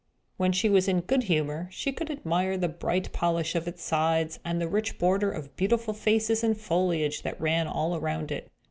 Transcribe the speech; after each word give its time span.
When 0.37 0.51
she 0.51 0.67
was 0.67 0.87
in 0.87 1.01
good 1.01 1.25
humour, 1.25 1.67
she 1.71 1.91
could 1.93 2.09
admire 2.09 2.57
the 2.57 2.67
bright 2.67 3.11
polish 3.13 3.53
of 3.53 3.67
its 3.67 3.83
sides, 3.83 4.39
and 4.43 4.59
the 4.59 4.67
rich 4.67 4.97
border 4.97 5.29
of 5.31 5.55
beautiful 5.55 5.93
faces 5.93 6.43
and 6.43 6.57
foliage 6.59 7.21
that 7.21 7.39
ran 7.39 7.67
all 7.67 7.95
around 7.95 8.31
it. 8.31 8.49